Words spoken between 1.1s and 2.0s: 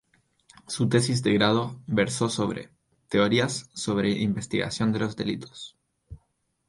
de grado